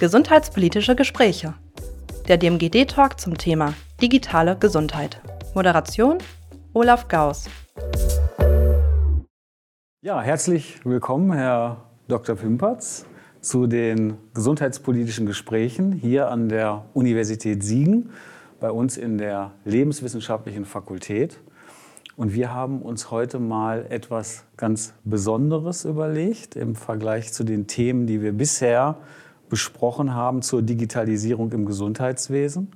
[0.00, 1.54] Gesundheitspolitische Gespräche.
[2.28, 5.20] Der DMGD-Talk zum Thema digitale Gesundheit.
[5.56, 6.18] Moderation
[6.72, 7.46] Olaf Gauss.
[10.00, 12.36] Ja, herzlich willkommen, Herr Dr.
[12.36, 13.06] Pimpertz,
[13.40, 18.10] zu den gesundheitspolitischen Gesprächen hier an der Universität Siegen,
[18.60, 21.40] bei uns in der Lebenswissenschaftlichen Fakultät.
[22.14, 28.06] Und wir haben uns heute mal etwas ganz Besonderes überlegt im Vergleich zu den Themen,
[28.06, 28.98] die wir bisher
[29.48, 32.68] besprochen haben zur Digitalisierung im Gesundheitswesen.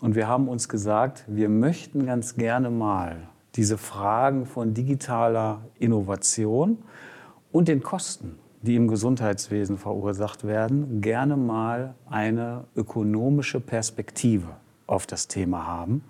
[0.00, 6.78] Und wir haben uns gesagt, wir möchten ganz gerne mal diese Fragen von digitaler Innovation
[7.50, 14.48] und den Kosten, die im Gesundheitswesen verursacht werden, gerne mal eine ökonomische Perspektive
[14.86, 16.04] auf das Thema haben.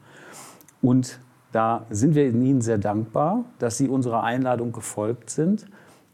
[0.82, 1.20] Und
[1.52, 5.66] da sind wir Ihnen sehr dankbar, dass Sie unserer Einladung gefolgt sind.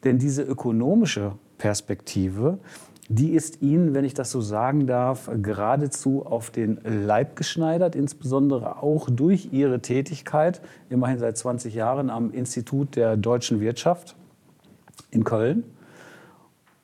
[0.04, 2.58] Denn diese ökonomische Perspektive,
[3.08, 8.82] die ist Ihnen, wenn ich das so sagen darf, geradezu auf den Leib geschneidert, insbesondere
[8.82, 14.16] auch durch Ihre Tätigkeit, immerhin seit 20 Jahren am Institut der deutschen Wirtschaft
[15.10, 15.64] in Köln,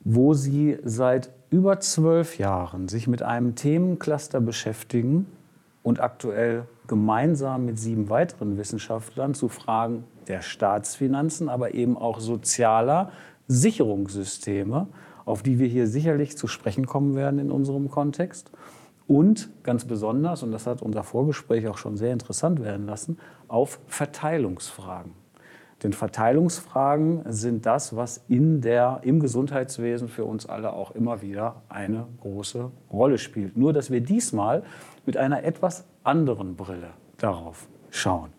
[0.04, 5.26] wo Sie seit über zwölf Jahren sich mit einem Themencluster beschäftigen
[5.82, 13.10] und aktuell gemeinsam mit sieben weiteren Wissenschaftlern zu Fragen der Staatsfinanzen, aber eben auch sozialer
[13.48, 14.86] Sicherungssysteme,
[15.30, 18.50] auf die wir hier sicherlich zu sprechen kommen werden in unserem Kontext.
[19.06, 23.80] Und ganz besonders, und das hat unser Vorgespräch auch schon sehr interessant werden lassen, auf
[23.86, 25.12] Verteilungsfragen.
[25.82, 31.62] Denn Verteilungsfragen sind das, was in der, im Gesundheitswesen für uns alle auch immer wieder
[31.68, 33.56] eine große Rolle spielt.
[33.56, 34.62] Nur, dass wir diesmal
[35.06, 38.30] mit einer etwas anderen Brille darauf schauen.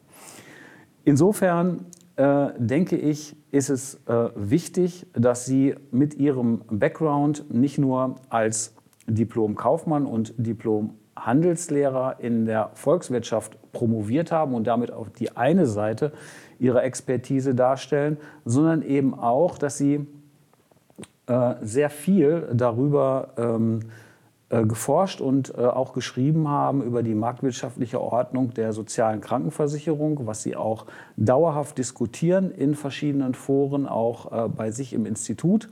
[1.04, 8.16] Insofern äh, denke ich, ist es äh, wichtig, dass Sie mit Ihrem Background nicht nur
[8.30, 8.74] als
[9.08, 16.14] Diplom-Kaufmann und Diplom-Handelslehrer in der Volkswirtschaft promoviert haben und damit auf die eine Seite
[16.60, 20.08] Ihrer Expertise darstellen, sondern eben auch, dass Sie
[21.28, 24.11] äh, sehr viel darüber ähm, äh,
[24.60, 30.56] geforscht und äh, auch geschrieben haben über die marktwirtschaftliche Ordnung der sozialen Krankenversicherung, was sie
[30.56, 30.86] auch
[31.18, 35.70] dauerhaft diskutieren in verschiedenen Foren, auch äh, bei sich im Institut.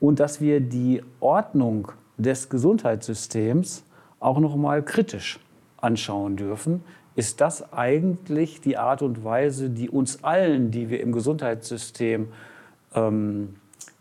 [0.00, 3.84] Und dass wir die Ordnung des Gesundheitssystems
[4.20, 5.40] auch noch mal kritisch
[5.76, 6.82] anschauen dürfen.
[7.14, 12.28] Ist das eigentlich die Art und Weise, die uns allen, die wir im Gesundheitssystem
[12.94, 13.56] ähm,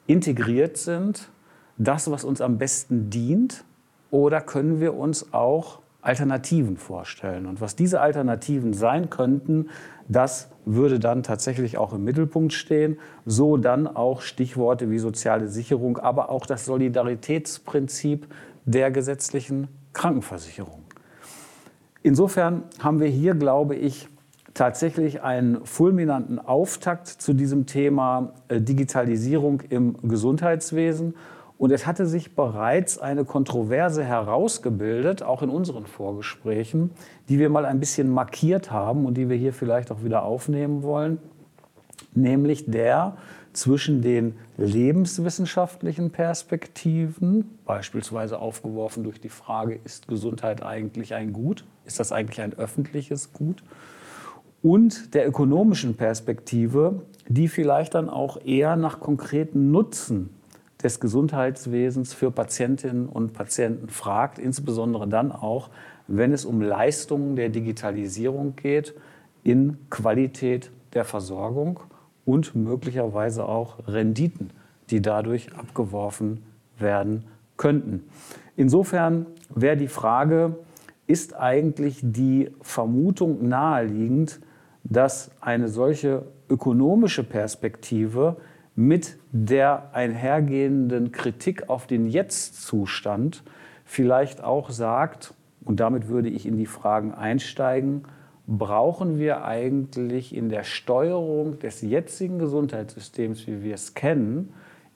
[0.08, 1.30] integriert sind,
[1.78, 3.66] das, was uns am besten dient?
[4.12, 7.48] Oder können wir uns auch Alternativen vorstellen?
[7.48, 9.70] Und was diese Alternativen sein könnten,
[10.08, 13.00] das würde dann tatsächlich auch im Mittelpunkt stehen.
[13.26, 18.28] So dann auch Stichworte wie soziale Sicherung, aber auch das Solidaritätsprinzip
[18.66, 20.84] der gesetzlichen Krankenversicherung.
[22.04, 24.10] Insofern haben wir hier, glaube ich,
[24.54, 31.16] tatsächlich einen fulminanten Auftakt zu diesem Thema äh, Digitalisierung im Gesundheitswesen.
[31.62, 36.90] Und es hatte sich bereits eine Kontroverse herausgebildet, auch in unseren Vorgesprächen,
[37.30, 40.82] die wir mal ein bisschen markiert haben und die wir hier vielleicht auch wieder aufnehmen
[40.82, 41.20] wollen,
[42.16, 43.16] nämlich der
[43.54, 51.64] zwischen den lebenswissenschaftlichen Perspektiven, beispielsweise aufgeworfen durch die Frage, ist Gesundheit eigentlich ein Gut?
[51.86, 53.62] Ist das eigentlich ein öffentliches Gut?
[54.64, 60.41] Und der ökonomischen Perspektive, die vielleicht dann auch eher nach konkreten Nutzen
[60.84, 65.70] des Gesundheitswesens für Patientinnen und Patienten fragt, insbesondere dann auch,
[66.08, 68.94] wenn es um Leistungen der Digitalisierung geht
[69.44, 71.80] in Qualität der Versorgung
[72.26, 74.52] und möglicherweise auch Renditen,
[74.90, 76.44] die dadurch abgeworfen
[76.78, 77.26] werden
[77.58, 78.04] könnten.
[78.56, 80.56] Insofern wäre die Frage,
[81.08, 84.40] ist eigentlich die Vermutung naheliegend,
[84.84, 88.38] dass eine solche ökonomische Perspektive
[88.88, 93.44] mit der einhergehenden Kritik auf den Jetzt-Zustand
[93.86, 98.04] vielleicht auch sagt, und damit würde ich in die Fragen einsteigen,
[98.48, 104.54] brauchen wir eigentlich in der Steuerung des jetzigen Gesundheitssystems, wie wir es kennen,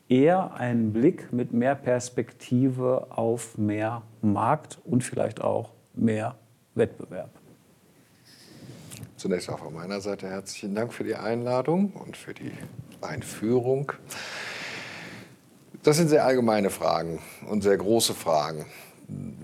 [0.09, 6.35] eher einen Blick mit mehr Perspektive auf mehr Markt und vielleicht auch mehr
[6.73, 7.29] Wettbewerb.
[9.15, 12.51] Zunächst auch von meiner Seite herzlichen Dank für die Einladung und für die
[13.07, 13.91] Einführung.
[15.83, 17.19] Das sind sehr allgemeine Fragen
[17.49, 18.65] und sehr große Fragen.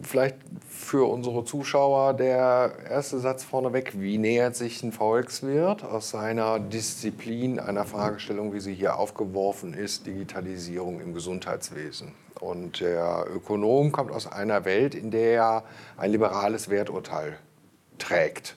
[0.01, 0.37] Vielleicht
[0.67, 3.99] für unsere Zuschauer der erste Satz vorneweg.
[3.99, 10.07] Wie nähert sich ein Volkswirt aus seiner Disziplin einer Fragestellung, wie sie hier aufgeworfen ist,
[10.07, 12.13] Digitalisierung im Gesundheitswesen?
[12.39, 15.63] Und der Ökonom kommt aus einer Welt, in der er
[15.97, 17.37] ein liberales Werturteil
[17.99, 18.55] trägt.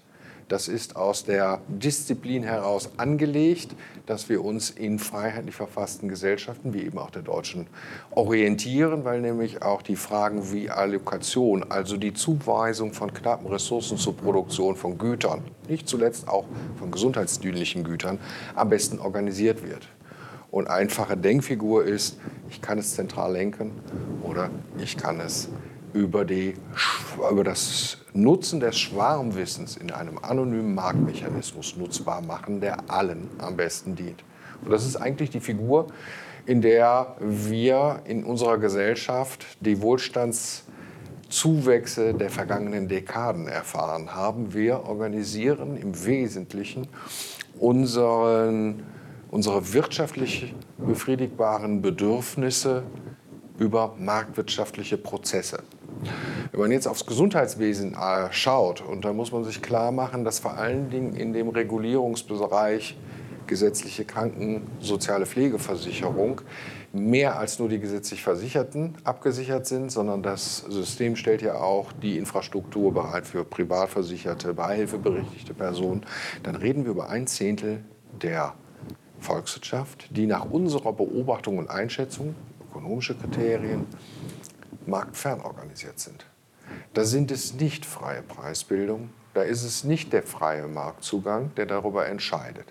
[0.48, 3.74] Das ist aus der Disziplin heraus angelegt,
[4.04, 7.66] dass wir uns in freiheitlich verfassten Gesellschaften, wie eben auch der deutschen,
[8.10, 14.16] orientieren, weil nämlich auch die Fragen wie Allokation, also die Zuweisung von knappen Ressourcen zur
[14.16, 16.44] Produktion von Gütern, nicht zuletzt auch
[16.78, 18.18] von gesundheitsdienlichen Gütern,
[18.54, 19.88] am besten organisiert wird.
[20.50, 22.18] Und einfache Denkfigur ist,
[22.50, 23.72] ich kann es zentral lenken
[24.22, 25.48] oder ich kann es
[25.94, 26.54] über, die,
[27.30, 33.96] über das Nutzen des Schwarmwissens in einem anonymen Marktmechanismus nutzbar machen, der allen am besten
[33.96, 34.22] dient.
[34.62, 35.86] Und das ist eigentlich die Figur,
[36.46, 44.52] in der wir in unserer Gesellschaft die Wohlstandszuwächse der vergangenen Dekaden erfahren haben.
[44.52, 46.88] Wir organisieren im Wesentlichen
[47.58, 48.82] unseren,
[49.30, 52.82] unsere wirtschaftlich befriedigbaren Bedürfnisse
[53.58, 55.62] über marktwirtschaftliche Prozesse.
[56.52, 60.38] Wenn man jetzt aufs Gesundheitswesen äh, schaut, und da muss man sich klar machen, dass
[60.38, 62.96] vor allen Dingen in dem Regulierungsbereich
[63.46, 66.40] gesetzliche Kranken-, soziale Pflegeversicherung
[66.92, 72.16] mehr als nur die gesetzlich Versicherten abgesichert sind, sondern das System stellt ja auch die
[72.18, 76.06] Infrastruktur bereit für privatversicherte, beihilfeberechtigte Personen.
[76.44, 77.84] Dann reden wir über ein Zehntel
[78.22, 78.54] der
[79.18, 82.36] Volkswirtschaft, die nach unserer Beobachtung und Einschätzung,
[82.70, 83.86] ökonomische Kriterien,
[84.88, 86.26] marktfern organisiert sind.
[86.92, 92.06] Da sind es nicht freie Preisbildung, da ist es nicht der freie Marktzugang, der darüber
[92.06, 92.66] entscheidet.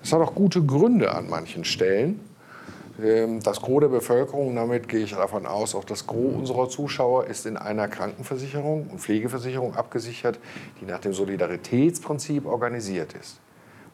[0.00, 2.20] Das hat auch gute Gründe an manchen Stellen.
[3.00, 7.26] Ähm, das Gros der Bevölkerung, damit gehe ich davon aus, auch das Gros unserer Zuschauer
[7.26, 10.38] ist in einer Krankenversicherung und Pflegeversicherung abgesichert,
[10.80, 13.38] die nach dem Solidaritätsprinzip organisiert ist.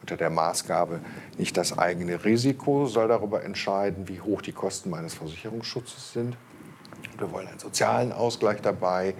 [0.01, 0.99] Unter der Maßgabe,
[1.37, 6.37] nicht das eigene Risiko soll darüber entscheiden, wie hoch die Kosten meines Versicherungsschutzes sind,
[7.19, 9.13] wir wollen einen sozialen Ausgleich dabei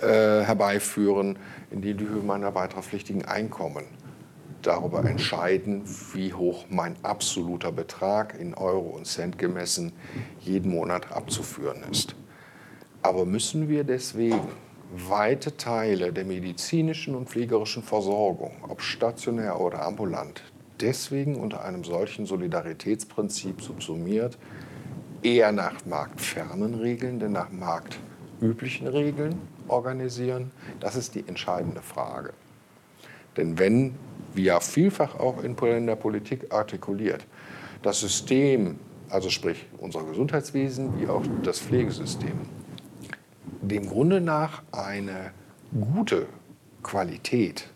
[0.00, 0.06] äh,
[0.42, 1.38] herbeiführen,
[1.70, 3.84] indem die Höhe meiner beitragspflichtigen Einkommen
[4.62, 9.92] darüber entscheiden, wie hoch mein absoluter Betrag in Euro und Cent gemessen
[10.40, 12.14] jeden Monat abzuführen ist.
[13.02, 14.48] Aber müssen wir deswegen
[14.94, 20.42] weite Teile der medizinischen und pflegerischen Versorgung, ob stationär oder ambulant,
[20.80, 24.38] deswegen unter einem solchen Solidaritätsprinzip subsumiert,
[25.22, 30.50] eher nach marktfernen Regeln denn nach marktüblichen Regeln organisieren?
[30.80, 32.32] Das ist die entscheidende Frage.
[33.36, 33.94] Denn wenn,
[34.34, 37.26] wie ja vielfach auch in der Politik artikuliert,
[37.82, 38.78] das System,
[39.08, 42.38] also sprich unser Gesundheitswesen wie auch das Pflegesystem,
[43.62, 45.32] dem Grunde nach eine
[45.94, 46.26] gute
[46.82, 47.68] Qualität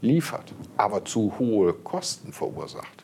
[0.00, 3.01] liefert, aber zu hohe Kosten verursacht,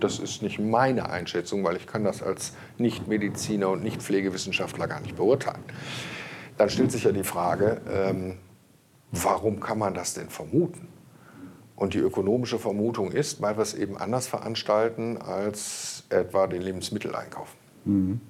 [0.00, 5.16] das ist nicht meine Einschätzung, weil ich kann das als Nichtmediziner und Nicht-Pflegewissenschaftler gar nicht
[5.16, 5.62] beurteilen.
[6.58, 8.38] Dann stellt sich ja die Frage, ähm,
[9.12, 10.88] warum kann man das denn vermuten?
[11.74, 17.54] Und die ökonomische Vermutung ist, weil wir es eben anders veranstalten als etwa den Lebensmitteleinkauf.
[17.84, 18.20] Mhm.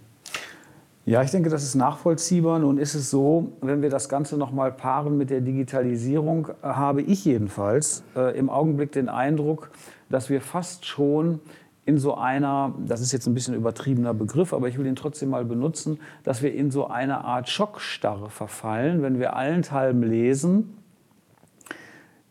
[1.08, 2.58] Ja, ich denke, das ist nachvollziehbar.
[2.58, 7.00] Nun ist es so, wenn wir das Ganze noch mal paaren mit der Digitalisierung, habe
[7.00, 9.70] ich jedenfalls äh, im Augenblick den Eindruck,
[10.08, 11.38] dass wir fast schon
[11.84, 15.30] in so einer, das ist jetzt ein bisschen übertriebener Begriff, aber ich will ihn trotzdem
[15.30, 20.76] mal benutzen, dass wir in so eine Art Schockstarre verfallen, wenn wir allenthalben lesen,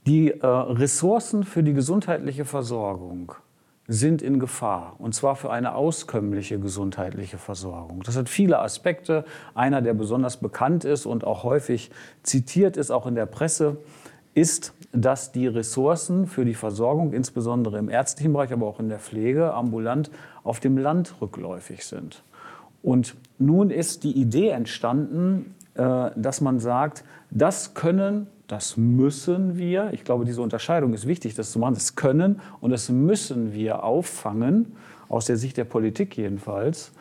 [0.06, 3.36] die äh, Ressourcen für die gesundheitliche Versorgung
[3.88, 8.02] sind in Gefahr, und zwar für eine auskömmliche gesundheitliche Versorgung.
[8.04, 9.26] Das hat viele Aspekte.
[9.54, 11.92] Einer, der besonders bekannt ist und auch häufig
[12.24, 13.78] zitiert ist, auch in der Presse,
[14.34, 19.00] ist, dass die Ressourcen für die Versorgung, insbesondere im ärztlichen Bereich, aber auch in der
[19.00, 20.10] Pflege, ambulant,
[20.44, 22.24] auf dem Land rückläufig sind.
[22.82, 29.90] Und nun ist die Idee entstanden, äh, dass man sagt, das können, das müssen wir,
[29.94, 33.84] ich glaube, diese Unterscheidung ist wichtig, das zu machen, das können und das müssen wir
[33.84, 34.76] auffangen,
[35.10, 36.92] aus der Sicht der Politik jedenfalls,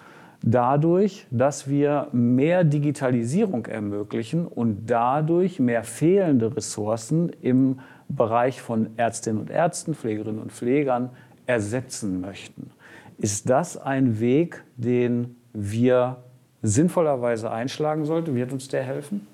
[0.42, 9.40] dadurch, dass wir mehr Digitalisierung ermöglichen und dadurch mehr fehlende Ressourcen im Bereich von Ärztinnen
[9.40, 11.10] und Ärzten, Pflegerinnen und Pflegern
[11.46, 12.70] ersetzen möchten.
[13.18, 16.18] Ist das ein Weg, den wir
[16.62, 18.34] sinnvollerweise einschlagen sollten?
[18.34, 19.26] Wird uns der helfen?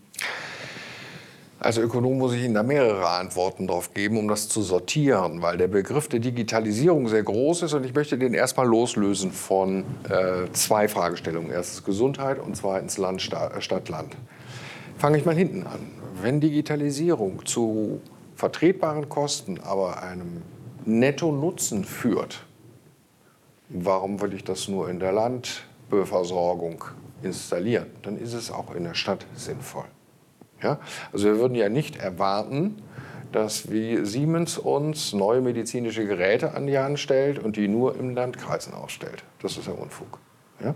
[1.60, 5.58] Als Ökonom muss ich Ihnen da mehrere Antworten drauf geben, um das zu sortieren, weil
[5.58, 10.50] der Begriff der Digitalisierung sehr groß ist und ich möchte den erstmal loslösen von äh,
[10.54, 11.50] zwei Fragestellungen.
[11.50, 14.16] Erstens Gesundheit und zweitens Land, Stadt, Land.
[14.96, 15.80] Fange ich mal hinten an.
[16.22, 18.00] Wenn Digitalisierung zu
[18.36, 20.40] vertretbaren Kosten, aber einem
[20.86, 22.46] Netto-Nutzen führt,
[23.68, 26.84] warum will ich das nur in der Land Wärmeversorgung
[27.22, 29.84] installieren, dann ist es auch in der Stadt sinnvoll.
[30.62, 30.78] Ja?
[31.12, 32.82] Also wir würden ja nicht erwarten,
[33.32, 38.14] dass wie Siemens uns neue medizinische Geräte an die Hand stellt und die nur im
[38.14, 39.24] Landkreisen ausstellt.
[39.40, 40.18] Das ist ja Unfug.
[40.62, 40.74] Ja?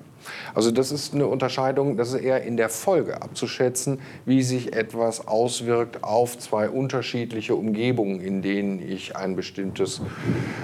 [0.54, 5.26] Also das ist eine Unterscheidung, das ist eher in der Folge abzuschätzen, wie sich etwas
[5.26, 10.00] auswirkt auf zwei unterschiedliche Umgebungen, in denen ich ein bestimmtes,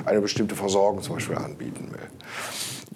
[0.04, 2.08] eine bestimmte Versorgung zum Beispiel anbieten will.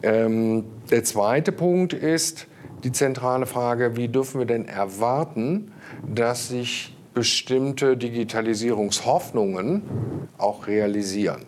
[0.02, 2.46] Ähm, der zweite Punkt ist
[2.84, 5.72] die zentrale Frage, wie dürfen wir denn erwarten,
[6.06, 11.46] dass sich bestimmte Digitalisierungshoffnungen auch realisieren.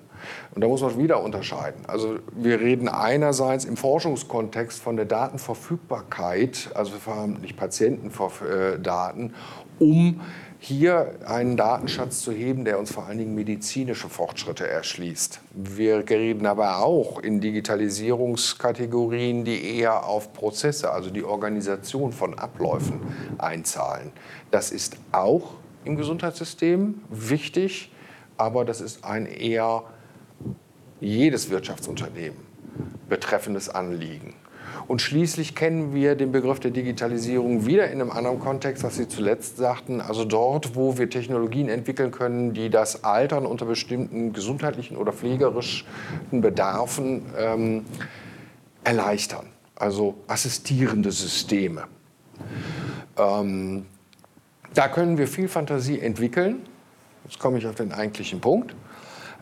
[0.54, 1.84] Und da muss man wieder unterscheiden.
[1.86, 6.92] Also wir reden einerseits im Forschungskontext von der Datenverfügbarkeit, also
[7.40, 9.34] nicht Patientendaten,
[9.78, 10.20] um
[10.66, 15.38] hier einen Datenschatz zu heben, der uns vor allen Dingen medizinische Fortschritte erschließt.
[15.52, 23.00] Wir reden aber auch in Digitalisierungskategorien, die eher auf Prozesse, also die Organisation von Abläufen
[23.38, 24.10] einzahlen.
[24.50, 25.52] Das ist auch
[25.84, 27.92] im Gesundheitssystem wichtig,
[28.36, 29.84] aber das ist ein eher
[31.00, 32.44] jedes Wirtschaftsunternehmen
[33.08, 34.34] betreffendes Anliegen.
[34.88, 39.08] Und schließlich kennen wir den Begriff der Digitalisierung wieder in einem anderen Kontext, was Sie
[39.08, 40.00] zuletzt sagten.
[40.00, 45.86] Also dort, wo wir Technologien entwickeln können, die das Altern unter bestimmten gesundheitlichen oder pflegerischen
[46.30, 47.84] Bedarfen ähm,
[48.84, 49.46] erleichtern.
[49.74, 51.84] Also assistierende Systeme.
[53.18, 53.86] Ähm,
[54.72, 56.62] da können wir viel Fantasie entwickeln.
[57.24, 58.74] Jetzt komme ich auf den eigentlichen Punkt.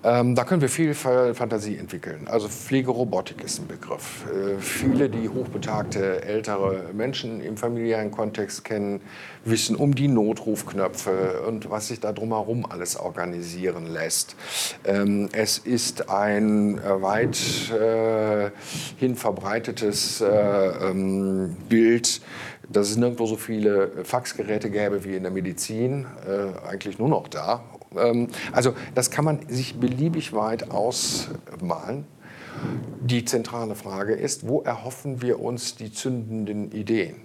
[0.04, 2.28] Ähm, da können wir viel Fantasie entwickeln.
[2.28, 4.26] Also Pflegerobotik ist ein Begriff.
[4.26, 9.00] Äh, viele, die hochbetagte ältere Menschen im familiären Kontext kennen,
[9.46, 14.36] wissen um die Notrufknöpfe und was sich da drumherum alles organisieren lässt.
[14.84, 18.52] Ähm, es ist ein äh, weithin
[19.00, 22.20] äh, verbreitetes äh, ähm, Bild,
[22.68, 27.28] dass es nirgendwo so viele Faxgeräte gäbe wie in der Medizin, äh, eigentlich nur noch
[27.28, 27.62] da
[28.52, 32.06] also das kann man sich beliebig weit ausmalen.
[33.00, 37.16] Die zentrale Frage ist, wo erhoffen wir uns die zündenden Ideen?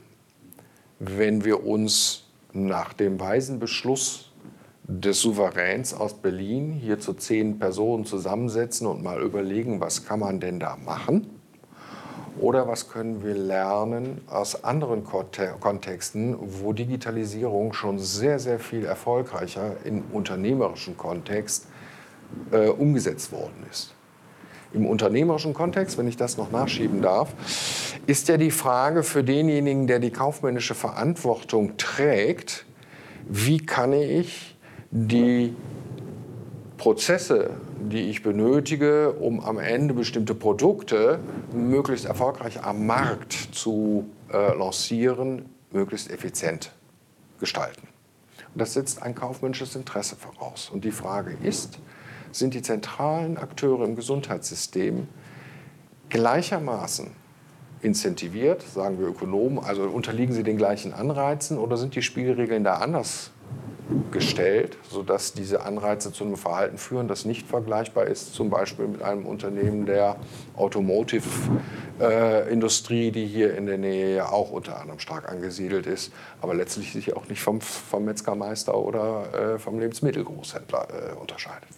[0.99, 4.31] Wenn wir uns nach dem weisen Beschluss
[4.83, 10.39] des Souveräns aus Berlin hier zu zehn Personen zusammensetzen und mal überlegen, was kann man
[10.39, 11.38] denn da machen?
[12.39, 19.75] Oder was können wir lernen aus anderen Kontexten, wo Digitalisierung schon sehr, sehr viel erfolgreicher
[19.83, 21.67] im unternehmerischen Kontext
[22.51, 23.93] äh, umgesetzt worden ist?
[24.71, 27.33] Im unternehmerischen Kontext, wenn ich das noch nachschieben darf,
[28.05, 32.65] ist ja die Frage für denjenigen, der die kaufmännische Verantwortung trägt,
[33.27, 34.57] wie kann ich
[34.91, 35.55] die
[36.79, 37.51] Prozesse
[37.89, 41.19] die ich benötige, um am Ende bestimmte Produkte
[41.53, 46.71] möglichst erfolgreich am Markt zu äh, lancieren, möglichst effizient
[47.39, 47.87] gestalten.
[48.53, 50.69] Und das setzt ein kaufmännisches Interesse voraus.
[50.69, 51.79] Und die Frage ist,
[52.31, 55.07] sind die zentralen Akteure im Gesundheitssystem
[56.09, 57.11] gleichermaßen
[57.81, 62.75] incentiviert, sagen wir Ökonomen, also unterliegen sie den gleichen Anreizen oder sind die Spielregeln da
[62.75, 63.31] anders
[64.11, 69.01] gestellt, sodass diese Anreize zu einem Verhalten führen, das nicht vergleichbar ist, zum Beispiel mit
[69.01, 70.17] einem Unternehmen der
[70.55, 76.53] Automotive-Industrie, äh, die hier in der Nähe ja auch unter anderem stark angesiedelt ist, aber
[76.53, 81.69] letztlich sich auch nicht vom, vom Metzgermeister oder äh, vom Lebensmittelgroßhändler äh, unterscheidet.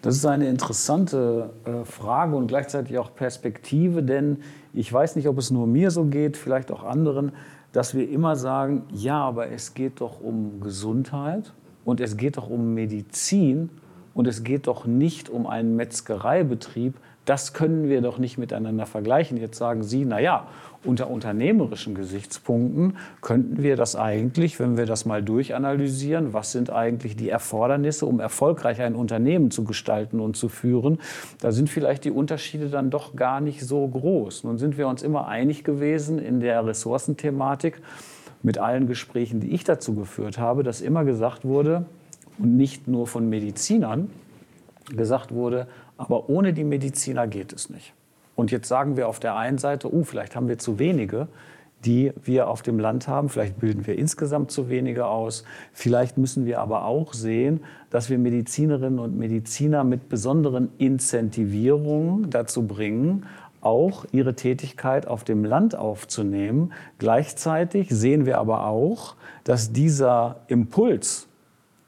[0.00, 5.38] Das ist eine interessante äh, Frage und gleichzeitig auch Perspektive, denn ich weiß nicht, ob
[5.38, 7.32] es nur mir so geht, vielleicht auch anderen
[7.72, 11.52] dass wir immer sagen, ja, aber es geht doch um Gesundheit
[11.84, 13.70] und es geht doch um Medizin
[14.14, 16.94] und es geht doch nicht um einen Metzgereibetrieb.
[17.28, 19.36] Das können wir doch nicht miteinander vergleichen.
[19.36, 20.46] Jetzt sagen Sie, na ja,
[20.82, 27.16] unter unternehmerischen Gesichtspunkten könnten wir das eigentlich, wenn wir das mal durchanalysieren, was sind eigentlich
[27.16, 31.00] die Erfordernisse, um erfolgreich ein Unternehmen zu gestalten und zu führen,
[31.42, 34.44] da sind vielleicht die Unterschiede dann doch gar nicht so groß.
[34.44, 37.82] Nun sind wir uns immer einig gewesen in der Ressourcenthematik
[38.42, 41.84] mit allen Gesprächen, die ich dazu geführt habe, dass immer gesagt wurde,
[42.38, 44.10] und nicht nur von Medizinern,
[44.96, 45.66] gesagt wurde,
[45.98, 47.92] aber ohne die Mediziner geht es nicht.
[48.34, 51.28] Und jetzt sagen wir auf der einen Seite, uh, vielleicht haben wir zu wenige,
[51.84, 53.28] die wir auf dem Land haben.
[53.28, 55.44] Vielleicht bilden wir insgesamt zu wenige aus.
[55.72, 62.66] Vielleicht müssen wir aber auch sehen, dass wir Medizinerinnen und Mediziner mit besonderen Incentivierungen dazu
[62.66, 63.26] bringen,
[63.60, 66.72] auch ihre Tätigkeit auf dem Land aufzunehmen.
[66.98, 71.26] Gleichzeitig sehen wir aber auch, dass dieser Impuls,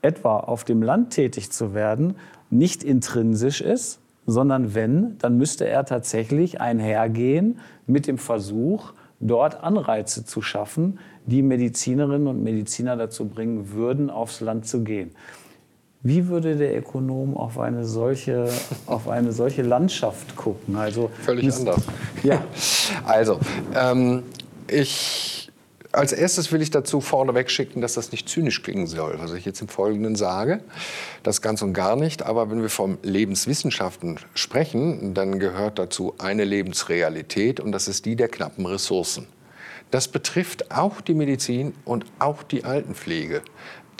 [0.02, 2.17] etwa auf dem Land tätig zu werden,
[2.50, 10.25] nicht intrinsisch ist, sondern wenn, dann müsste er tatsächlich einhergehen mit dem Versuch, dort Anreize
[10.25, 15.11] zu schaffen, die Medizinerinnen und Mediziner dazu bringen würden, aufs Land zu gehen.
[16.02, 18.49] Wie würde der Ökonom auf eine solche,
[18.87, 20.76] auf eine solche Landschaft gucken?
[20.76, 21.83] Also, Völlig anders.
[22.23, 22.42] Ja.
[23.04, 23.38] Also,
[23.75, 24.25] ähm,
[24.66, 25.39] ich,
[25.92, 29.44] als erstes will ich dazu vorneweg schicken, dass das nicht zynisch klingen soll, was ich
[29.44, 30.61] jetzt im Folgenden sage.
[31.23, 32.23] Das ganz und gar nicht.
[32.23, 38.16] Aber wenn wir von Lebenswissenschaften sprechen, dann gehört dazu eine Lebensrealität und das ist die
[38.16, 39.26] der knappen Ressourcen.
[39.90, 43.42] Das betrifft auch die Medizin und auch die Altenpflege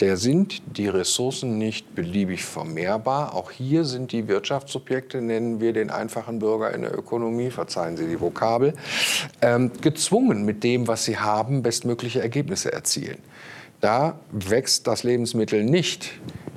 [0.01, 3.35] der sind die Ressourcen nicht beliebig vermehrbar.
[3.35, 8.07] Auch hier sind die Wirtschaftssubjekte, nennen wir den einfachen Bürger in der Ökonomie, verzeihen Sie
[8.07, 8.75] die Vokabel,
[9.43, 13.19] ähm, gezwungen, mit dem, was sie haben, bestmögliche Ergebnisse erzielen.
[13.81, 16.13] Da wächst das Lebensmittel nicht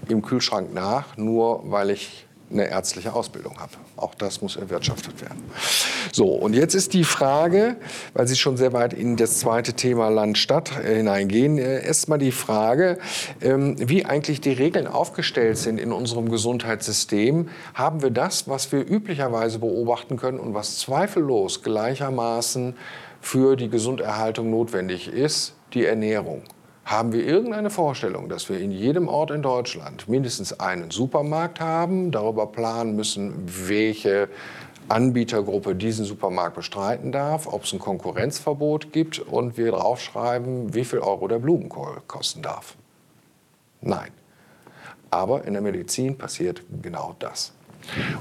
[0.10, 3.74] im Kühlschrank nach, nur weil ich eine ärztliche Ausbildung habe.
[3.98, 5.44] Auch das muss erwirtschaftet werden.
[6.12, 7.76] So, und jetzt ist die Frage,
[8.14, 12.32] weil Sie schon sehr weit in das zweite Thema Land-Stadt äh, hineingehen, äh, erstmal die
[12.32, 12.98] Frage,
[13.42, 17.50] ähm, wie eigentlich die Regeln aufgestellt sind in unserem Gesundheitssystem.
[17.74, 22.76] Haben wir das, was wir üblicherweise beobachten können und was zweifellos gleichermaßen
[23.22, 26.44] für die Gesunderhaltung notwendig ist, die Ernährung?
[26.86, 32.12] Haben wir irgendeine Vorstellung, dass wir in jedem Ort in Deutschland mindestens einen Supermarkt haben,
[32.12, 34.28] darüber planen müssen, welche
[34.90, 41.00] Anbietergruppe diesen Supermarkt bestreiten darf, ob es ein Konkurrenzverbot gibt und wir draufschreiben, wie viel
[41.00, 42.76] Euro der Blumenkohl kosten darf?
[43.82, 44.12] Nein.
[45.10, 47.54] Aber in der Medizin passiert genau das.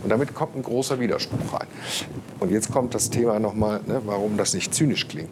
[0.03, 1.69] Und damit kommt ein großer Widerspruch rein.
[2.41, 5.31] Und jetzt kommt das Thema nochmal, ne, warum das nicht zynisch klingt.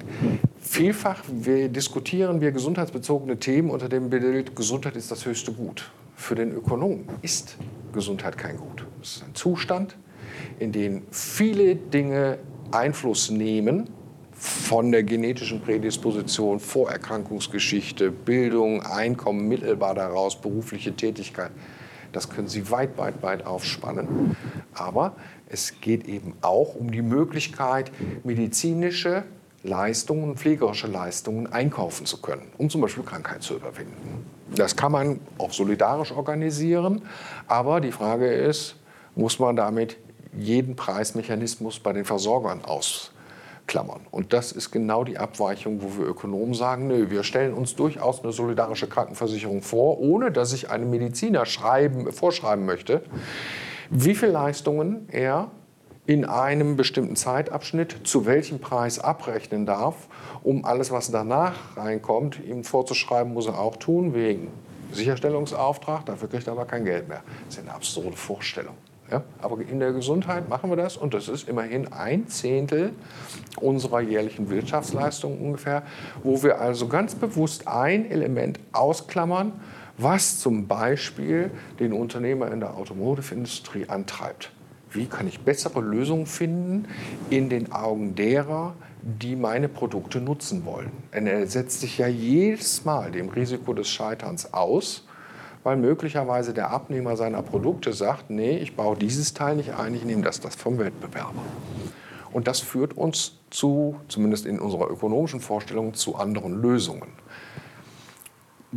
[0.61, 5.91] Vielfach wir diskutieren wir gesundheitsbezogene Themen unter dem Bild, Gesundheit ist das höchste Gut.
[6.15, 7.57] Für den Ökonomen ist
[7.93, 8.87] Gesundheit kein Gut.
[9.03, 9.97] Es ist ein Zustand,
[10.59, 12.39] in dem viele Dinge
[12.71, 13.89] Einfluss nehmen,
[14.33, 21.51] von der genetischen Prädisposition, Vorerkrankungsgeschichte, Bildung, Einkommen mittelbar daraus, berufliche Tätigkeit
[22.13, 24.37] das können Sie weit, weit, weit aufspannen.
[24.75, 25.17] Aber
[25.49, 27.91] es geht eben auch um die Möglichkeit,
[28.25, 29.25] medizinische
[29.63, 34.25] Leistungen, pflegerische Leistungen einkaufen zu können, um zum Beispiel Krankheit zu überwinden.
[34.55, 37.03] Das kann man auch solidarisch organisieren,
[37.47, 38.77] aber die Frage ist,
[39.15, 39.99] muss man damit
[40.33, 43.13] jeden Preismechanismus bei den Versorgern aus
[43.71, 44.01] klammern.
[44.11, 48.23] Und das ist genau die Abweichung, wo wir Ökonomen sagen, nö, wir stellen uns durchaus
[48.23, 53.03] eine solidarische Krankenversicherung vor, ohne dass ich einem Mediziner schreiben, vorschreiben möchte,
[53.89, 55.53] wie viele Leistungen er
[56.05, 60.09] in einem bestimmten Zeitabschnitt zu welchem Preis abrechnen darf,
[60.43, 64.49] um alles, was danach reinkommt, ihm vorzuschreiben, muss er auch tun, wegen
[64.91, 67.23] Sicherstellungsauftrag, dafür kriegt er aber kein Geld mehr.
[67.47, 68.75] Das ist eine absurde Vorstellung.
[69.11, 69.23] Ja?
[69.41, 72.93] Aber in der Gesundheit machen wir das und das ist immerhin ein Zehntel
[73.61, 75.83] unserer jährlichen Wirtschaftsleistung ungefähr,
[76.23, 79.53] wo wir also ganz bewusst ein Element ausklammern,
[79.99, 84.51] was zum Beispiel den Unternehmer in der Automotive-Industrie antreibt.
[84.93, 86.87] Wie kann ich bessere Lösungen finden
[87.29, 90.91] in den Augen derer, die meine Produkte nutzen wollen?
[91.15, 95.05] Und er setzt sich ja jedes Mal dem Risiko des Scheiterns aus
[95.63, 100.05] weil möglicherweise der Abnehmer seiner Produkte sagt, nee, ich baue dieses Teil nicht ein, ich
[100.05, 101.43] nehme das, das vom Wettbewerber.
[102.33, 107.09] Und das führt uns zu, zumindest in unserer ökonomischen Vorstellung, zu anderen Lösungen.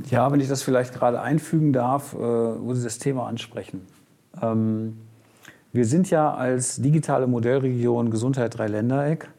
[0.10, 3.86] Ja, wenn ich das vielleicht gerade einfügen darf, äh, wo Sie das Thema ansprechen.
[4.42, 4.98] Ähm,
[5.72, 9.30] wir sind ja als digitale Modellregion Gesundheit Dreiländereck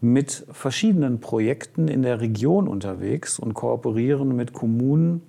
[0.00, 5.22] mit verschiedenen Projekten in der Region unterwegs und kooperieren mit Kommunen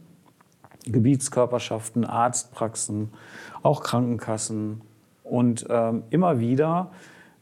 [0.85, 3.09] Gebietskörperschaften, Arztpraxen,
[3.61, 4.81] auch Krankenkassen.
[5.23, 6.91] Und ähm, immer wieder,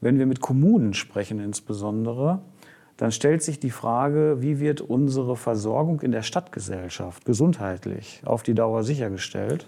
[0.02, 2.40] wenn wir mit Kommunen sprechen insbesondere,
[2.98, 8.54] dann stellt sich die Frage, wie wird unsere Versorgung in der Stadtgesellschaft gesundheitlich auf die
[8.54, 9.68] Dauer sichergestellt?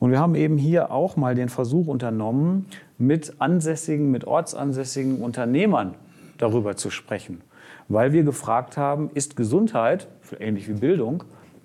[0.00, 2.66] Und wir haben eben hier auch mal den Versuch unternommen,
[2.98, 5.94] mit ansässigen, mit ortsansässigen Unternehmern
[6.38, 7.42] darüber zu sprechen.
[7.88, 10.08] Weil wir gefragt haben, ist Gesundheit,
[10.40, 11.24] ähnlich wie Bildung,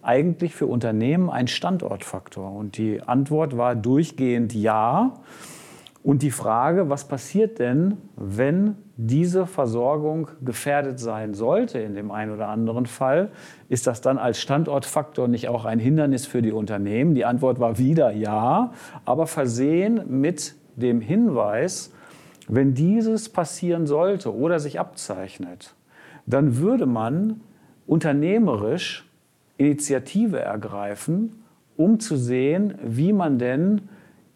[0.10, 2.52] eigentlich für Unternehmen ein Standortfaktor?
[2.52, 5.14] Und die Antwort war durchgehend ja.
[6.02, 12.34] Und die Frage, was passiert denn, wenn diese Versorgung gefährdet sein sollte in dem einen
[12.34, 13.30] oder anderen Fall,
[13.68, 17.14] ist das dann als Standortfaktor nicht auch ein Hindernis für die Unternehmen?
[17.14, 18.72] Die Antwort war wieder ja,
[19.06, 21.94] aber versehen mit dem Hinweis,
[22.48, 25.76] wenn dieses passieren sollte oder sich abzeichnet,
[26.26, 27.42] dann würde man
[27.86, 29.09] unternehmerisch
[29.60, 31.44] Initiative ergreifen,
[31.78, 33.82] um zu sehen, wie man denn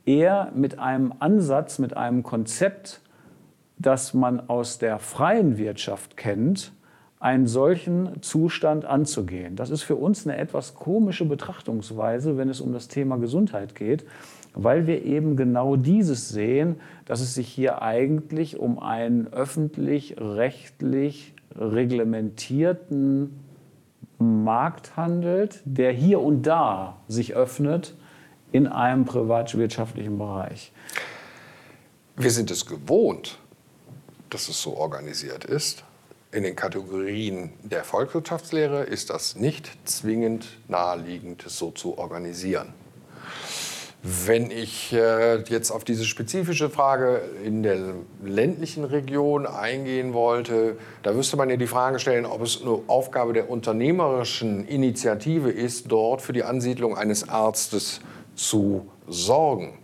[0.06, 3.02] eher mit einem Ansatz, mit einem Konzept,
[3.78, 6.74] das man aus der freien Wirtschaft kennt,
[7.20, 9.56] einen solchen Zustand anzugehen.
[9.56, 14.06] Das ist für uns eine etwas komische Betrachtungsweise, wenn es um das Thema Gesundheit geht,
[14.54, 23.42] weil wir eben genau dieses sehen, dass es sich hier eigentlich um einen öffentlich-rechtlich reglementierten
[24.19, 27.95] Markt handelt, der hier und da sich öffnet
[28.52, 30.71] in einem privatwirtschaftlichen Bereich.
[32.15, 33.39] Wir sind es gewohnt,
[34.30, 35.84] dass es so organisiert ist.
[36.32, 42.73] In den Kategorien der Volkswirtschaftslehre ist das nicht zwingend naheliegend, es so zu organisieren.
[44.06, 47.78] Wenn ich äh, jetzt auf diese spezifische Frage in der
[48.22, 53.32] ländlichen Region eingehen wollte, da müsste man ja die Frage stellen, ob es eine Aufgabe
[53.32, 58.02] der unternehmerischen Initiative ist, dort für die Ansiedlung eines Arztes
[58.36, 59.80] zu sorgen.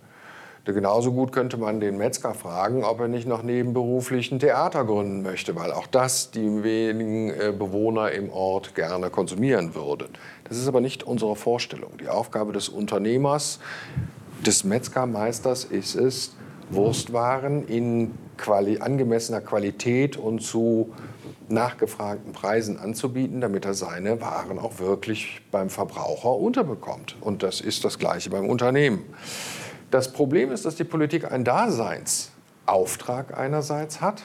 [0.73, 5.21] Genauso gut könnte man den Metzger fragen, ob er nicht noch nebenberuflich ein Theater gründen
[5.21, 10.09] möchte, weil auch das die wenigen äh, Bewohner im Ort gerne konsumieren würden.
[10.47, 11.91] Das ist aber nicht unsere Vorstellung.
[11.99, 13.59] Die Aufgabe des Unternehmers,
[14.45, 16.35] des Metzgermeisters ist es,
[16.69, 20.93] Wurstwaren in quali angemessener Qualität und zu
[21.49, 27.15] nachgefragten Preisen anzubieten, damit er seine Waren auch wirklich beim Verbraucher unterbekommt.
[27.21, 29.03] Und das ist das Gleiche beim Unternehmen.
[29.91, 34.21] Das Problem ist, dass die Politik einen Daseinsauftrag einerseits hat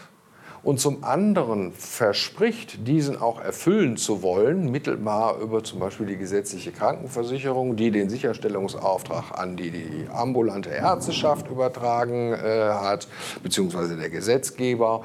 [0.62, 6.72] und zum anderen verspricht, diesen auch erfüllen zu wollen, mittelbar über zum Beispiel die gesetzliche
[6.72, 13.09] Krankenversicherung, die den Sicherstellungsauftrag an die, die ambulante Ärzteschaft übertragen äh, hat,
[13.42, 15.03] beziehungsweise der Gesetzgeber.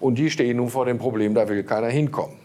[0.00, 2.36] Und die stehen nun vor dem Problem, da will keiner hinkommen.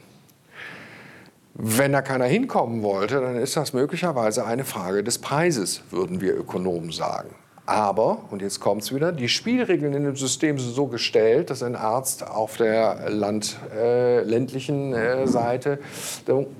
[1.53, 6.35] Wenn da keiner hinkommen wollte, dann ist das möglicherweise eine Frage des Preises, würden wir
[6.35, 7.29] Ökonomen sagen.
[7.65, 11.63] Aber, und jetzt kommt es wieder, die Spielregeln in dem System sind so gestellt, dass
[11.63, 15.79] ein Arzt auf der Land, äh, ländlichen äh, Seite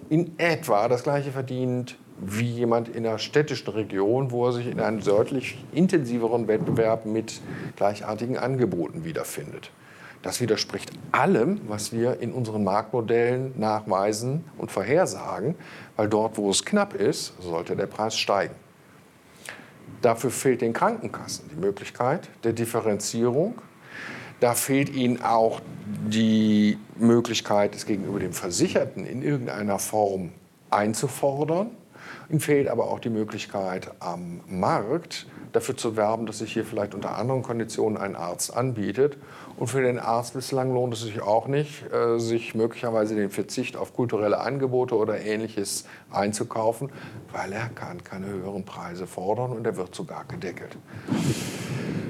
[0.10, 4.80] in etwa das gleiche verdient wie jemand in einer städtischen Region, wo er sich in
[4.80, 7.42] einem deutlich intensiveren Wettbewerb mit
[7.76, 9.70] gleichartigen Angeboten wiederfindet.
[10.24, 15.54] Das widerspricht allem, was wir in unseren Marktmodellen nachweisen und vorhersagen,
[15.98, 18.56] weil dort, wo es knapp ist, sollte der Preis steigen.
[20.06, 23.56] Dafür fehlt den Krankenkassen die Möglichkeit der Differenzierung.
[24.40, 25.62] Da fehlt ihnen auch
[26.08, 30.30] die Möglichkeit, es gegenüber dem Versicherten in irgendeiner Form
[30.70, 31.72] einzufordern.
[32.30, 36.94] Ihnen fehlt aber auch die Möglichkeit, am Markt dafür zu werben, dass sich hier vielleicht
[36.94, 39.18] unter anderen Konditionen ein Arzt anbietet.
[39.58, 43.78] Und für den Arzt bislang lohnt es sich auch nicht, äh, sich möglicherweise den Verzicht
[43.78, 46.90] auf kulturelle Angebote oder ähnliches einzukaufen,
[47.32, 50.78] weil er kann keine höheren Preise fordern und er wird sogar gedeckelt.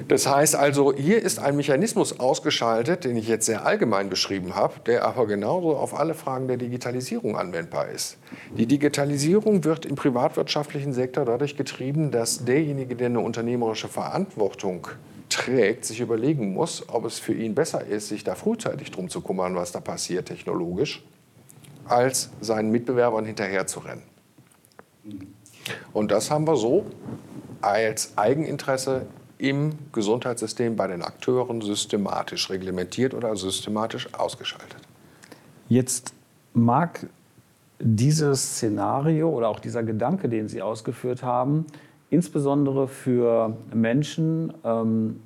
[0.08, 4.74] Das heißt also, hier ist ein Mechanismus ausgeschaltet, den ich jetzt sehr allgemein beschrieben habe,
[4.86, 8.16] der aber genauso auf alle Fragen der Digitalisierung anwendbar ist.
[8.56, 14.86] Die Digitalisierung wird im privatwirtschaftlichen Sektor dadurch getrieben, dass derjenige, der eine unternehmerische Verantwortung
[15.28, 19.20] trägt, sich überlegen muss, ob es für ihn besser ist, sich da frühzeitig drum zu
[19.20, 21.04] kümmern, was da passiert technologisch,
[21.86, 24.02] als seinen Mitbewerbern hinterherzurennen.
[25.92, 26.86] Und das haben wir so
[27.60, 29.06] als Eigeninteresse
[29.38, 34.80] im Gesundheitssystem bei den Akteuren systematisch reglementiert oder systematisch ausgeschaltet.
[35.68, 36.14] Jetzt
[36.54, 37.06] mag
[37.78, 41.66] dieses Szenario oder auch dieser Gedanke, den Sie ausgeführt haben,
[42.10, 45.20] insbesondere für Menschen ähm,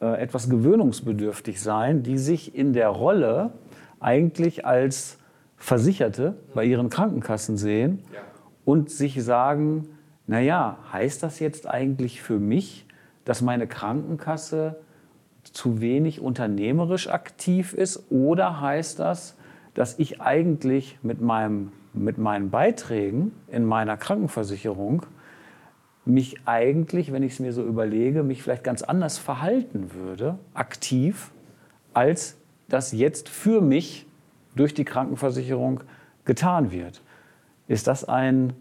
[0.00, 3.52] äh, etwas gewöhnungsbedürftig sein, die sich in der Rolle
[4.00, 5.18] eigentlich als
[5.56, 8.20] Versicherte bei ihren Krankenkassen sehen ja.
[8.64, 9.88] und sich sagen,
[10.26, 12.86] naja, heißt das jetzt eigentlich für mich,
[13.24, 14.80] dass meine Krankenkasse
[15.44, 18.10] zu wenig unternehmerisch aktiv ist?
[18.10, 19.36] Oder heißt das,
[19.74, 25.06] dass ich eigentlich mit, meinem, mit meinen Beiträgen in meiner Krankenversicherung
[26.04, 31.30] mich eigentlich, wenn ich es mir so überlege, mich vielleicht ganz anders verhalten würde, aktiv,
[31.94, 32.36] als
[32.68, 34.06] das jetzt für mich
[34.56, 35.80] durch die Krankenversicherung
[36.24, 37.02] getan wird?
[37.68, 38.54] Ist das ein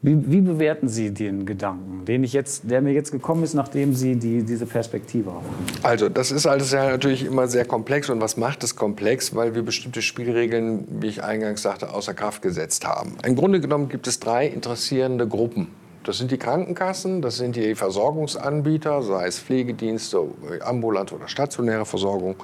[0.00, 3.96] wie, wie, bewerten Sie den Gedanken, den ich jetzt, der mir jetzt gekommen ist, nachdem
[3.96, 5.44] Sie die, diese Perspektive haben?
[5.82, 8.08] Also das ist alles ja natürlich immer sehr komplex.
[8.08, 9.34] Und was macht es komplex?
[9.34, 13.16] Weil wir bestimmte Spielregeln, wie ich eingangs sagte, außer Kraft gesetzt haben.
[13.26, 15.66] Im Grunde genommen gibt es drei interessierende Gruppen.
[16.08, 20.26] Das sind die Krankenkassen, das sind die Versorgungsanbieter, sei es Pflegedienste,
[20.62, 22.36] ambulante oder stationäre Versorgung.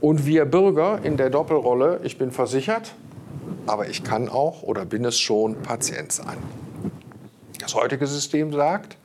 [0.00, 2.96] Und wir Bürger in der Doppelrolle, ich bin versichert,
[3.68, 6.36] aber ich kann auch oder bin es schon Patient sein.
[7.60, 8.96] Das heutige System sagt,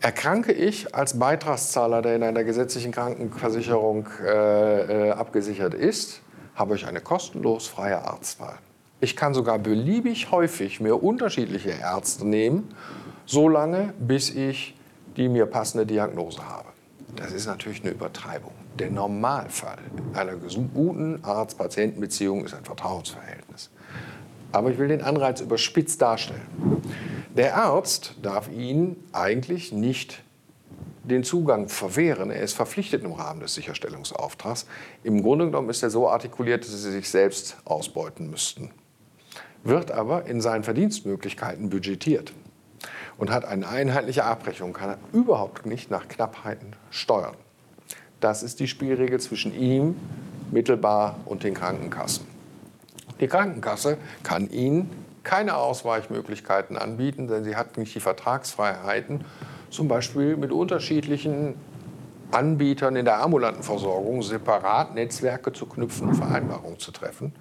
[0.00, 6.20] erkranke ich als Beitragszahler, der in einer gesetzlichen Krankenversicherung äh, äh, abgesichert ist,
[6.54, 8.58] habe ich eine kostenlos freie Arztwahl.
[9.02, 12.74] Ich kann sogar beliebig häufig mir unterschiedliche Ärzte nehmen,
[13.24, 14.76] solange bis ich
[15.16, 16.68] die mir passende Diagnose habe.
[17.16, 18.52] Das ist natürlich eine Übertreibung.
[18.78, 19.78] Der Normalfall
[20.12, 20.34] einer
[20.74, 23.70] guten Arzt-Patienten-Beziehung ist ein Vertrauensverhältnis.
[24.52, 26.42] Aber ich will den Anreiz überspitzt darstellen.
[27.36, 30.22] Der Arzt darf Ihnen eigentlich nicht
[31.04, 32.30] den Zugang verwehren.
[32.30, 34.66] Er ist verpflichtet im Rahmen des Sicherstellungsauftrags.
[35.04, 38.70] Im Grunde genommen ist er so artikuliert, dass Sie sich selbst ausbeuten müssten.
[39.64, 42.32] Wird aber in seinen Verdienstmöglichkeiten budgetiert
[43.18, 47.34] und hat eine einheitliche Abrechnung, kann er überhaupt nicht nach Knappheiten steuern.
[48.20, 49.96] Das ist die Spielregel zwischen ihm
[50.50, 52.26] mittelbar und den Krankenkassen.
[53.20, 54.90] Die Krankenkasse kann Ihnen
[55.22, 59.24] keine Ausweichmöglichkeiten anbieten, denn sie hat nicht die Vertragsfreiheiten,
[59.70, 61.54] zum Beispiel mit unterschiedlichen
[62.32, 67.32] Anbietern in der ambulanten Versorgung separat Netzwerke zu knüpfen und Vereinbarungen zu treffen,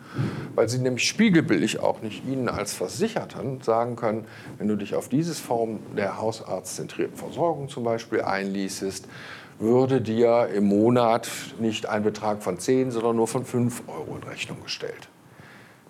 [0.56, 4.25] weil sie nämlich spiegelbildlich auch nicht Ihnen als Versicherten sagen können,
[4.58, 9.08] wenn du dich auf diese Form der hausarztzentrierten Versorgung zum Beispiel einließest,
[9.60, 14.23] würde dir im Monat nicht ein Betrag von 10, sondern nur von 5 Euro in
[14.23, 15.10] Rechnung gestellt.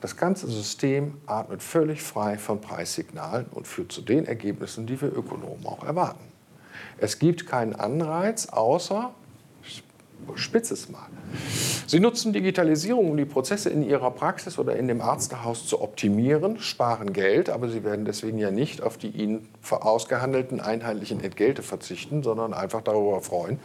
[0.01, 5.11] Das ganze System atmet völlig frei von Preissignalen und führt zu den Ergebnissen, die wir
[5.15, 6.28] Ökonomen auch erwarten.
[6.97, 9.13] Es gibt keinen Anreiz, außer,
[10.35, 11.07] spitze es mal,
[11.89, 16.59] Sie nutzen Digitalisierung, um die Prozesse in Ihrer Praxis oder in dem Arztehaus zu optimieren,
[16.59, 22.21] sparen Geld, aber Sie werden deswegen ja nicht auf die Ihnen ausgehandelten einheitlichen Entgelte verzichten,
[22.21, 23.59] sondern einfach darüber freuen,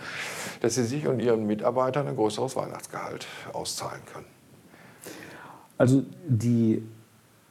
[0.62, 4.27] dass Sie sich und Ihren Mitarbeitern ein größeres Weihnachtsgehalt auszahlen können.
[5.77, 6.83] Also die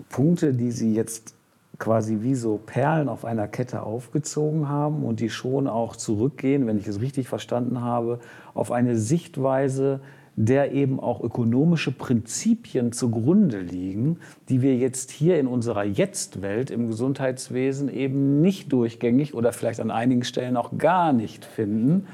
[0.10, 1.36] Punkte, die Sie jetzt
[1.80, 6.78] quasi wie so Perlen auf einer Kette aufgezogen haben und die schon auch zurückgehen, wenn
[6.78, 8.20] ich es richtig verstanden habe,
[8.54, 10.00] auf eine Sichtweise,
[10.36, 14.18] der eben auch ökonomische Prinzipien zugrunde liegen,
[14.50, 19.92] die wir jetzt hier in unserer Jetzt-Welt im Gesundheitswesen eben nicht durchgängig oder vielleicht an
[19.92, 22.08] einigen Stellen auch gar nicht finden.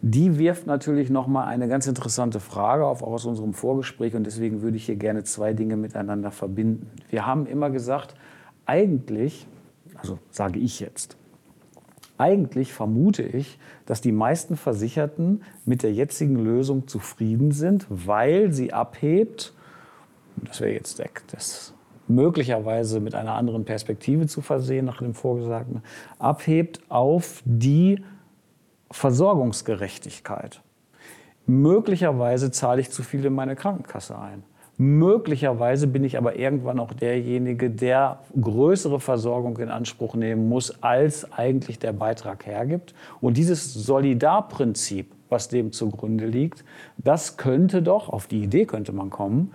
[0.00, 4.62] Die wirft natürlich noch mal eine ganz interessante Frage auf aus unserem Vorgespräch und deswegen
[4.62, 6.88] würde ich hier gerne zwei Dinge miteinander verbinden.
[7.10, 8.14] Wir haben immer gesagt,
[8.68, 9.46] eigentlich,
[9.96, 11.16] also sage ich jetzt,
[12.18, 18.72] eigentlich vermute ich, dass die meisten Versicherten mit der jetzigen Lösung zufrieden sind, weil sie
[18.72, 19.54] abhebt,
[20.44, 21.02] das wäre jetzt
[21.32, 21.74] das
[22.08, 25.82] möglicherweise mit einer anderen Perspektive zu versehen nach dem Vorgesagten,
[26.18, 28.02] abhebt auf die
[28.90, 30.62] Versorgungsgerechtigkeit.
[31.46, 34.42] Möglicherweise zahle ich zu viel in meine Krankenkasse ein.
[34.80, 41.32] Möglicherweise bin ich aber irgendwann auch derjenige, der größere Versorgung in Anspruch nehmen muss, als
[41.32, 42.94] eigentlich der Beitrag hergibt.
[43.20, 46.64] Und dieses Solidarprinzip, was dem zugrunde liegt,
[46.96, 49.52] das könnte doch, auf die Idee könnte man kommen,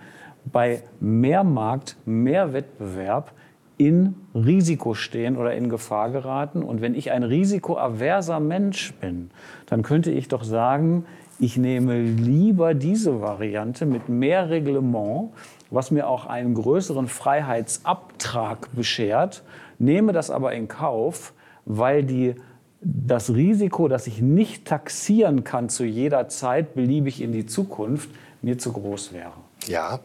[0.52, 3.32] bei mehr Markt, mehr Wettbewerb
[3.78, 6.62] in Risiko stehen oder in Gefahr geraten.
[6.62, 9.30] Und wenn ich ein risikoaverser Mensch bin,
[9.66, 11.06] dann könnte ich doch sagen,
[11.44, 15.30] ich nehme lieber diese Variante mit mehr Reglement,
[15.70, 19.42] was mir auch einen größeren Freiheitsabtrag beschert,
[19.78, 21.34] nehme das aber in Kauf,
[21.66, 22.36] weil die,
[22.80, 28.08] das Risiko, dass ich nicht taxieren kann zu jeder Zeit beliebig in die Zukunft,
[28.40, 29.32] mir zu groß wäre.
[29.66, 30.00] Ja,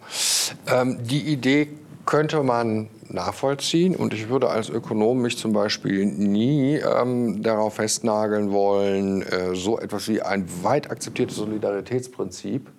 [0.68, 1.70] ähm, die Idee
[2.06, 8.52] könnte man nachvollziehen und ich würde als Ökonom mich zum Beispiel nie ähm, darauf festnageln
[8.52, 12.70] wollen, äh, so etwas wie ein weit akzeptiertes Solidaritätsprinzip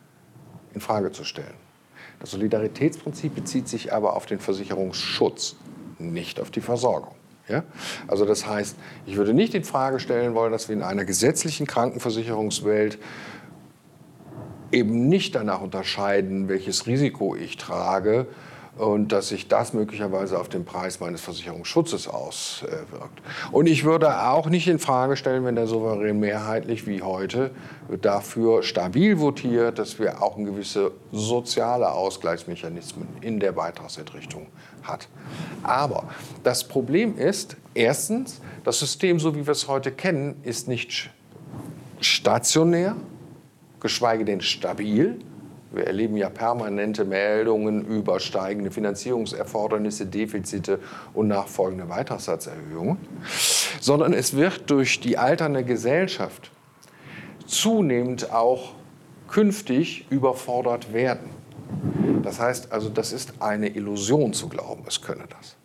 [0.73, 1.55] in Frage zu stellen.
[2.21, 5.57] Das Solidaritätsprinzip bezieht sich aber auf den Versicherungsschutz,
[5.99, 7.15] nicht auf die Versorgung.
[7.49, 7.65] Ja?
[8.07, 11.67] Also das heißt, ich würde nicht in Frage stellen wollen, dass wir in einer gesetzlichen
[11.67, 12.99] Krankenversicherungswelt
[14.71, 18.27] eben nicht danach unterscheiden, welches Risiko ich trage,
[18.81, 23.21] und dass sich das möglicherweise auf den Preis meines Versicherungsschutzes auswirkt.
[23.53, 27.51] Und ich würde auch nicht in Frage stellen, wenn der Souverän mehrheitlich wie heute
[28.01, 34.47] dafür stabil votiert, dass wir auch gewisse soziale Ausgleichsmechanismen in der Beitragsentrichtung
[34.83, 35.09] hat.
[35.63, 36.05] Aber
[36.43, 41.11] das Problem ist, erstens, das System, so wie wir es heute kennen, ist nicht
[42.01, 42.97] stationär,
[43.79, 45.19] geschweige denn stabil.
[45.73, 50.81] Wir erleben ja permanente Meldungen über steigende Finanzierungserfordernisse, Defizite
[51.15, 52.99] und nachfolgende Beitragssatzerhöhungen,
[53.81, 56.51] sondern es wird durch die alternde Gesellschaft
[57.47, 58.73] zunehmend auch
[59.29, 61.31] künftig überfordert werden.
[62.23, 65.57] Das heißt also, das ist eine Illusion zu glauben, es könne das.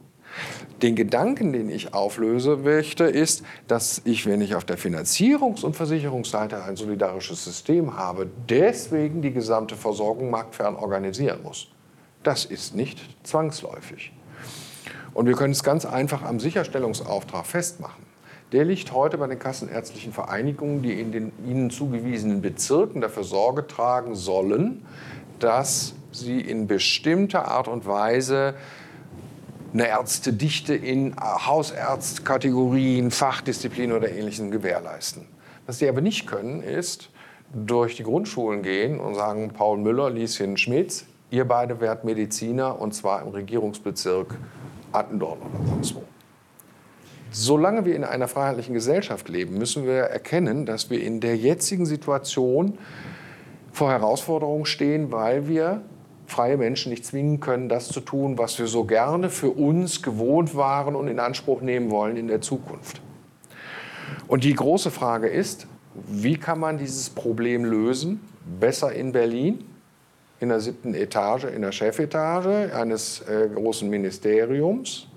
[0.81, 5.75] Den Gedanken, den ich auflösen möchte, ist, dass ich, wenn ich auf der Finanzierungs- und
[5.75, 11.69] Versicherungsseite ein solidarisches System habe, deswegen die gesamte Versorgung marktfern organisieren muss.
[12.23, 14.11] Das ist nicht zwangsläufig.
[15.13, 18.03] Und wir können es ganz einfach am Sicherstellungsauftrag festmachen.
[18.51, 23.65] Der liegt heute bei den kassenärztlichen Vereinigungen, die in den ihnen zugewiesenen Bezirken dafür Sorge
[23.65, 24.85] tragen sollen,
[25.39, 28.55] dass sie in bestimmter Art und Weise
[29.75, 35.25] eine Ärztedichte in Hausärztkategorien, Fachdisziplinen oder Ähnlichem gewährleisten.
[35.65, 37.09] Was sie aber nicht können, ist
[37.53, 42.93] durch die Grundschulen gehen und sagen, Paul Müller, Lieschen Schmitz, ihr beide werdet Mediziner und
[42.93, 44.37] zwar im Regierungsbezirk
[44.93, 46.03] Attendorn oder sonst wo.
[47.31, 51.85] Solange wir in einer freiheitlichen Gesellschaft leben, müssen wir erkennen, dass wir in der jetzigen
[51.85, 52.77] Situation
[53.73, 55.81] vor Herausforderungen stehen, weil wir
[56.27, 60.55] freie Menschen nicht zwingen können, das zu tun, was wir so gerne für uns gewohnt
[60.55, 63.01] waren und in Anspruch nehmen wollen in der Zukunft.
[64.27, 65.67] Und die große Frage ist,
[66.07, 68.21] wie kann man dieses Problem lösen?
[68.59, 69.63] Besser in Berlin,
[70.39, 75.07] in der siebten Etage, in der Chefetage eines äh, großen Ministeriums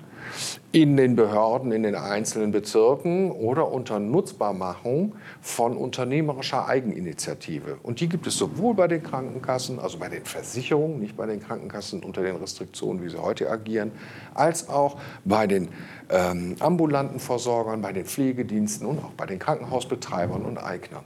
[0.70, 7.78] in den Behörden, in den einzelnen Bezirken oder unter Nutzbarmachung von unternehmerischer Eigeninitiative.
[7.82, 11.40] Und die gibt es sowohl bei den Krankenkassen, also bei den Versicherungen, nicht bei den
[11.40, 13.92] Krankenkassen unter den Restriktionen, wie sie heute agieren,
[14.34, 15.68] als auch bei den
[16.10, 21.04] ähm, ambulanten Versorgern, bei den Pflegediensten und auch bei den Krankenhausbetreibern und Eignern.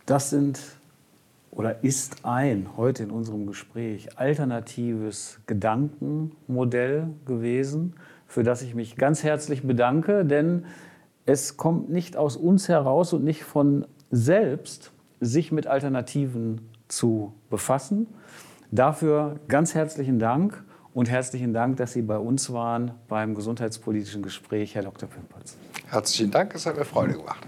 [0.07, 0.59] Das sind
[1.53, 7.95] oder ist ein heute in unserem Gespräch alternatives Gedankenmodell gewesen,
[8.27, 10.65] für das ich mich ganz herzlich bedanke, denn
[11.27, 18.07] es kommt nicht aus uns heraus und nicht von selbst, sich mit Alternativen zu befassen.
[18.71, 24.75] Dafür ganz herzlichen Dank und herzlichen Dank, dass Sie bei uns waren beim gesundheitspolitischen Gespräch,
[24.75, 25.09] Herr Dr.
[25.09, 25.57] Pimpertz.
[25.88, 27.47] Herzlichen Dank, es hat mir Freude gemacht.